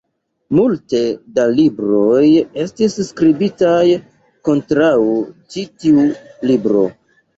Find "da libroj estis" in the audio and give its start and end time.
1.35-2.97